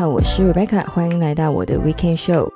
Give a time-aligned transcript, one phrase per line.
[0.00, 2.50] 好，我是 Rebecca，欢迎来到我的 Weekend Show。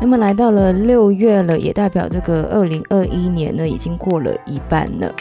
[0.00, 5.12] 那么来到了六月了，也代表这个二零二一年呢已经过了一半了。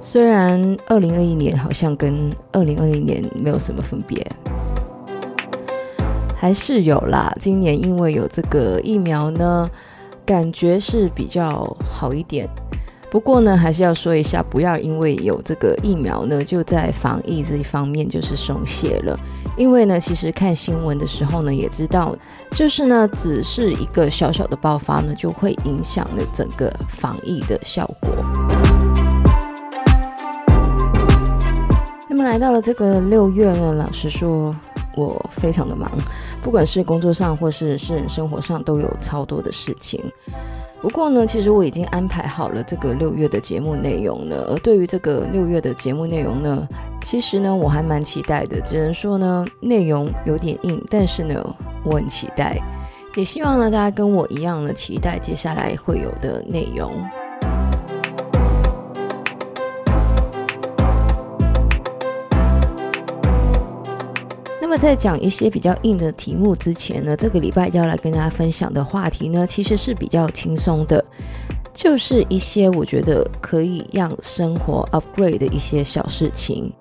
[0.00, 4.24] 虽然二零二一年好像跟二零二零年没有什么分别，
[6.36, 7.34] 还是有啦。
[7.40, 9.68] 今年因为有这个疫苗呢，
[10.24, 12.48] 感觉是比较好一点。
[13.10, 19.18] 不过呢，还是要说一下，不要因为有这个疫苗呢，就在防疫这一方面就是松懈了。
[19.56, 22.14] 因为呢，其实看新闻的时候呢，也知道，
[22.50, 28.10] 就是呢，只是一个小小的爆发呢，就会影响了整个防疫的效果。
[32.10, 34.54] 那么来到了这个六月呢，老实说，
[34.94, 35.90] 我非常的忙，
[36.42, 39.98] 不管是工作上或是私人生活上，都有超多的事情。
[40.80, 44.46] 不过呢，其实我已经安排好了这个六月的节目内容了。
[44.50, 46.68] 而对于这个六月的节目内容呢，
[47.02, 48.60] 其实呢，我还蛮期待的。
[48.60, 52.56] 只能说呢，内容有点硬，但是呢，我很期待，
[53.16, 56.92] 也希望呢，大家跟我一样呢期待接下来会有的内容。
[64.78, 71.04] 在讲一些比较硬的题目之前呢，这个礼拜要来跟大家分享的话题呢，其实是比较轻松的，
[71.74, 76.72] 就是一些我觉得可以让生活 upgrade 的一些小事情。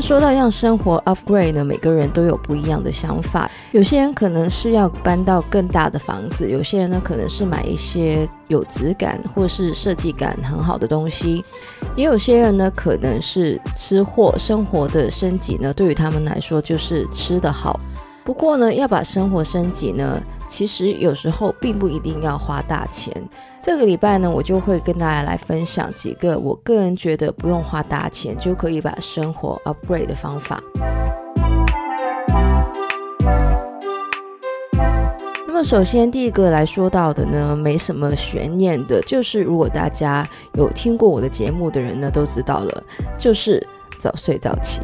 [0.00, 3.50] 说到让生活 upgrade 呢，每个人都有不一样的想法。
[3.72, 11.44] 有些人可能是要搬到更大的房子，有些人呢可能是买一些有质感或是设计感很好的东西，
[11.94, 17.78] 也有些人呢可能是吃货，生活的升级呢对于他们来说就是吃得好。
[18.24, 23.12] 不过呢，要把生活升级呢，其实有时候并不一定要花大钱。
[23.60, 30.62] 这个礼拜呢，我就会跟大家来分享几个我个人觉得不用花大钱就可以把生活 upgrade 的方法。
[35.46, 42.82] 那么，首先第一个来说到的呢，没什么悬念的，就是如果大家有听过我的节目的人呢，都知道了，
[43.18, 43.66] 就是
[43.98, 44.80] 早睡早起。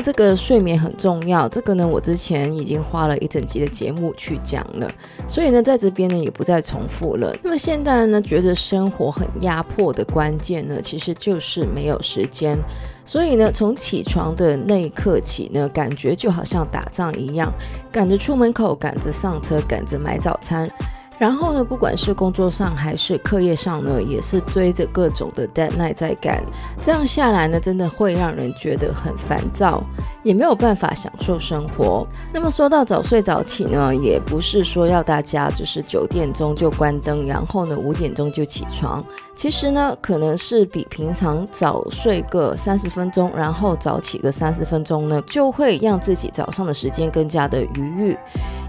[0.00, 4.88] 这个睡眠很重要，这个呢，我之前已经花了一整集的节目去讲了，
[5.26, 7.34] 所以呢，在这边呢也不再重复了。
[7.42, 12.58] 那么现代人呢，觉得生活很压迫的关键呢，其实就是没有时间。
[13.04, 17.52] 所以呢，从起床的那一刻起呢，感觉就好像打仗一样，
[17.90, 20.70] 赶着出门口，赶着上车，赶着买早餐。
[21.20, 26.42] 然后呢，不管是工作上还是课业上呢，也是追着各种的 deadline 在赶。
[26.80, 29.82] 这样下来呢，真的会让人觉得很烦躁，
[30.22, 32.06] 也没有办法享受生活。
[32.32, 39.04] 那么说到早睡早起呢，也不是说要大家就是九点钟就关灯，然后呢五点钟就起床。
[39.36, 48.18] 其实呢，可能是比平常早睡个三十分钟，然后早起个三十分钟呢，就会让自己早上的时间更加的愉悦。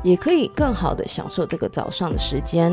[0.04, 2.72] 也可以更好的享受这个早上的时间。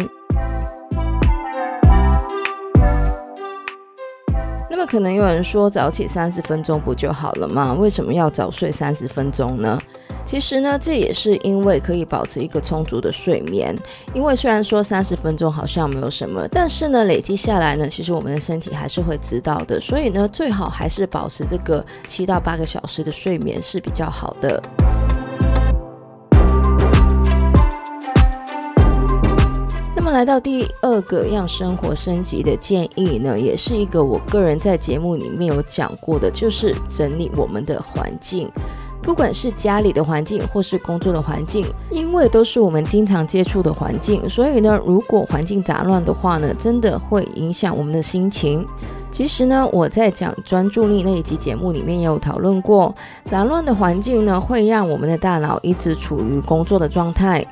[4.71, 7.75] 那么可能有人说，早起三十分钟不就好了吗？
[7.75, 9.79] 为什么要早睡三十分钟呢？
[10.25, 13.77] 其实呢，这也是因为可以保持一个充足的睡眠。
[14.13, 19.81] 因为虽然说三十分钟好像没有什么，但是呢，累积下来呢，其实我们的身体还是会知道的。
[19.81, 24.63] 所以呢，最好还是保持这个七到八个小时的睡眠是比较好的。
[30.11, 38.51] 来到第二个让生活升级的建议呢，也是一个我个人在节目里面有讲过的，就是整理我们的环境，
[39.03, 48.67] 不管是家里的环境或是工作的环境，因为都是我们经常接触的环境，所以呢，如果环境杂乱的话呢，真的会影响我们的心情。
[49.11, 57.45] 其实呢，我在讲专注力那一集节目里面也有讨论过，杂乱的环境呢，会让我们的大脑一直处于工作的状态。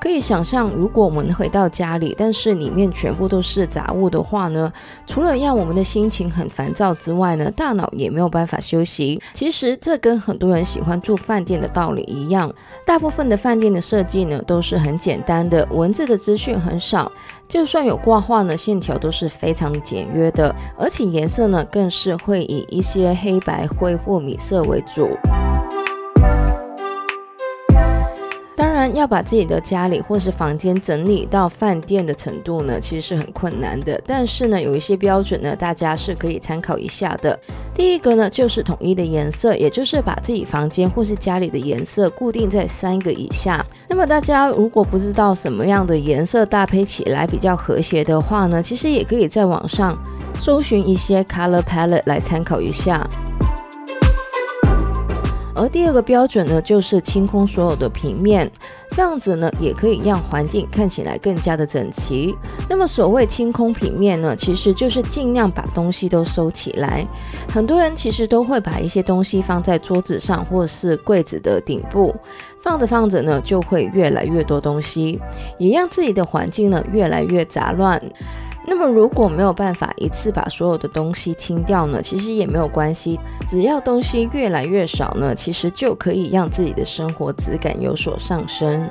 [0.00, 4.72] 可以想象，如果我们回到家里，但是里面全部都是杂物的话呢，
[5.06, 9.22] 除了让我们的心情很烦躁之外呢，大脑也没有办法休息。
[9.32, 12.52] 其实这跟很多人喜欢住饭店的道理一样，
[12.84, 17.12] 大部分的饭店的设计呢都是很简单的，文字的资讯很少，
[17.52, 25.10] 就算有挂画呢，线条都是非常简约的，而且颜色呢更是会以一些黑白灰或米色为主。
[28.56, 34.00] 当然要把自己的家里或是房间整理到饭店的程度呢，其实是很困难的。
[34.06, 37.38] 但是呢，有一些标准呢，大家是可以参考一下的。
[37.74, 43.62] 第一个呢，就是统一的颜色，也就是把自己房间或是家里的颜色固定在三个以下。
[43.94, 49.94] 那么大家如果不知道什么样的颜色搭配起来比较和谐的话呢，其实也可以在网上
[50.36, 53.06] 搜寻一些 color palette 来参考一下。
[55.54, 58.50] 而第二个标准呢，就是清空所有的平面，
[58.90, 62.34] 这样子呢，也可以让环境看起来更加的整齐。
[62.68, 67.06] 那么所谓清空平面呢，其实就是尽量把东西都收起来。
[67.52, 72.14] 很多人其实都会把一些东西放在桌子上，或是柜子的顶部，
[72.62, 75.20] 放着放着呢，就会越来越多东西，
[75.58, 78.00] 也让自己的环境呢越来越杂乱。
[78.64, 83.18] 那么如果没有办法一次把所有的东西清掉呢，其实也没有关系，
[83.48, 88.88] 只要东西越来越少呢，其实就可以让自己的生活质感有所上升。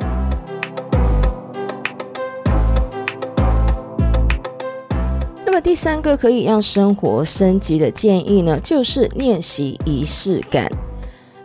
[5.45, 10.69] 那么第三个可以让生活升级的建议呢，就是练习仪式感。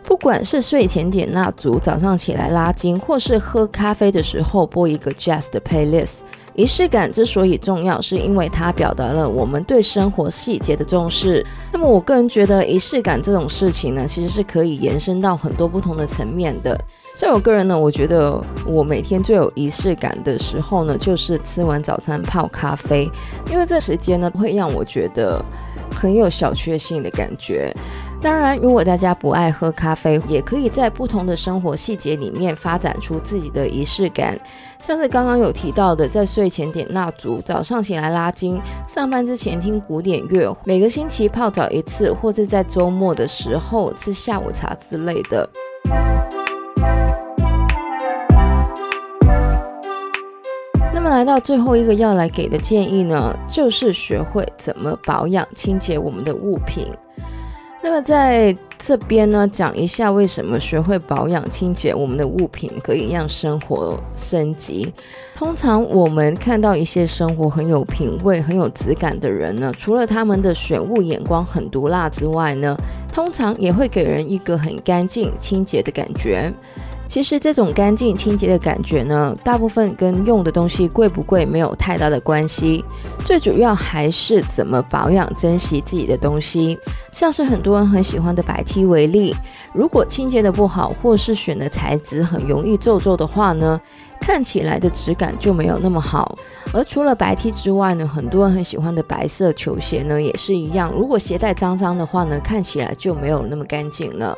[0.03, 6.19] 不管是睡前点蜡烛，早上起来拉筋，或是喝咖啡的时候播一个 jazz 的 playlist。
[6.57, 11.45] 仪式感之所以重要，是因为它表达了我们对生活细节的重视。
[11.71, 16.75] 那么，我个人觉得仪式感这种事情呢，其实是可以延伸到很多不同的层面的。
[17.13, 23.07] 像我个人呢，我觉得我每天最有仪式感的时候呢，就是吃完早餐泡咖啡，
[23.51, 25.39] 因为这时间呢，会让我觉得
[25.93, 27.71] 很有小确幸的感觉。
[28.19, 34.37] 当然，如果大家不爱喝咖啡，也可以在不同的生活细节里面发展出自己的仪式感。
[34.81, 45.49] 像是刚刚有提到的，在睡前点蜡烛，早上起来拉筋，上班之前听古典乐，每个星期泡澡一次，或是在周末的时候吃下午茶之类的。
[50.91, 56.87] 那么来到最后一个要来给的建议呢，就是学会怎么保养、清洁我们的物品。
[57.89, 64.93] 那么在这边呢，讲一下为什么学会保养清洁我们的物品可以让生活升级。
[65.37, 72.75] 通常我们看到一些生活很有品味、很有质感的人呢，除了他们的选物眼光很毒辣之外呢，
[73.13, 76.51] 通常也会给人一个很干净、清洁的感觉。
[77.07, 82.83] 其实这种干净清洁的感觉呢，大部分跟用的东西贵不贵没有太大的关系，
[83.25, 86.77] 最主要还是怎么保养、珍惜自己的东西。
[87.11, 89.33] 像是很多人很喜欢的白 T 为例，
[89.73, 93.81] 如果清洁的不好，或是选的材质很容易皱皱的话呢，
[94.19, 96.37] 看起来的质感就没有那么好。
[96.73, 104.35] 而除了白 T 之外呢，很多人很喜欢的白色球鞋呢，也是一样，如果鞋带脏脏的话呢，看起来就没有那么干净了。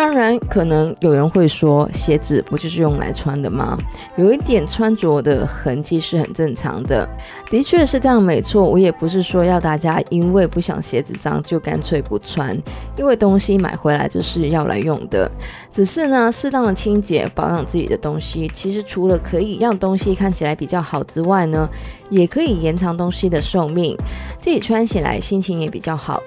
[0.00, 3.76] 当然，可能有人会说，鞋子不就是用来穿的吗？
[4.16, 7.06] 有一点穿着的痕迹是很正常的，
[7.50, 8.64] 的确是这样，没错。
[8.64, 12.56] 我也不是说要大家因为不想鞋子脏就干脆不穿，
[12.96, 15.30] 因为东西买回来就是要来用的。
[15.70, 21.68] 只是呢，适当的清洁保养自己的东西，其实除了可以让东西看起来比较好之外呢，
[22.08, 23.94] 也可以延长东西的寿命，
[24.40, 26.22] 自己穿起来心情也比较好。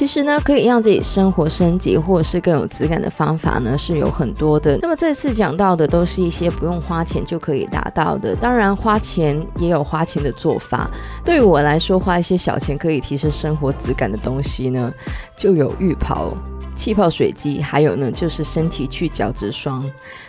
[0.00, 4.78] 其实呢，可以让自己生活升级或者是更有质感的方法呢，是有很多的。
[4.80, 8.34] 那么这次讲到的都是一些不用花钱就可以达到的。
[8.34, 10.90] 当然，花钱也有花钱的做法。
[11.22, 14.90] 对于我来说，花一些小钱可以提升生活质感的东西呢，
[15.36, 16.32] 就有浴袍、
[16.74, 19.84] 气泡水机，还有呢就是身体去角质霜。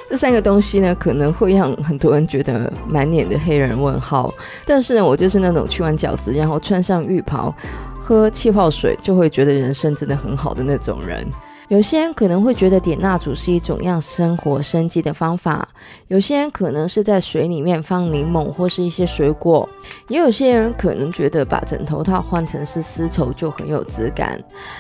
[0.10, 4.34] 这三个东西呢，可能会让很多人觉得满脸的黑人问号。
[4.66, 7.56] 但是呢，我就是那种去完角质，然后穿上浴袍。
[8.01, 11.25] 喝气泡水就会觉得人生真的很好的那种人。
[11.67, 15.65] 有些人可能会觉得点蜡烛是一种让生活升级的方法，
[16.10, 19.70] 有些人可能是在水里面放柠檬或是一些水果，
[20.10, 24.38] 也有些人可能觉得把枕头套换成是丝绸就很有质感。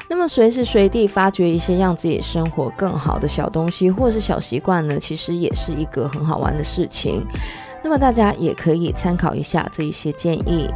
[0.09, 7.25] 那么随时随地发掘一些让自己生活更好的小东西或是小习惯呢，其实也是一个很好玩的事情。
[7.81, 10.67] 那么大家也可以参考一下这一些建议。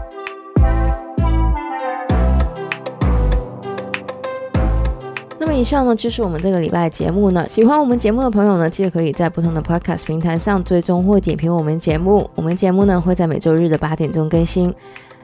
[5.55, 7.47] 以上呢，就是我们这个礼拜的节目呢。
[7.47, 12.29] 喜欢我们节目的朋友呢，记得可以在不同的 Podcast 平台上追踪或点评我们节目。
[12.35, 14.74] 我们节目呢会在每周日的八点钟更新。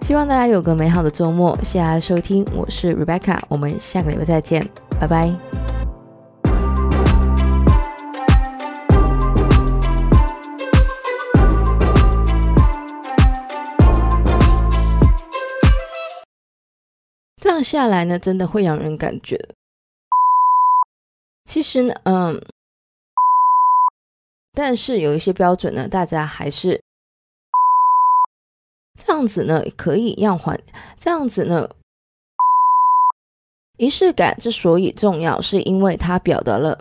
[0.01, 4.65] 希望大家有个美好的周末，谢谢大家收听，我是 Rebecca，我们下个礼拜再见，
[4.99, 5.31] 拜拜。
[17.37, 19.37] 这样下来呢，真的会让人感觉。
[21.51, 22.41] 其实呢，嗯，
[24.53, 26.81] 但是有一些标准呢，大家还是
[28.97, 30.57] 这样子呢，可以让环
[30.97, 31.69] 这样子呢，
[33.75, 36.79] 仪式感之所以重要，是因为它表达了